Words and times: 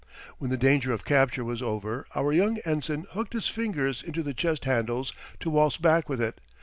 When 0.39 0.49
the 0.49 0.57
danger 0.57 0.91
of 0.93 1.05
capture 1.05 1.43
was 1.45 1.61
over 1.61 2.07
our 2.15 2.33
young 2.33 2.57
ensign 2.65 3.05
hooked 3.11 3.33
his 3.33 3.47
fingers 3.47 4.01
into 4.01 4.23
the 4.23 4.33
chest 4.33 4.65
handles 4.65 5.13
to 5.41 5.51
waltz 5.51 5.77
back 5.77 6.09
with 6.09 6.19
it. 6.19 6.41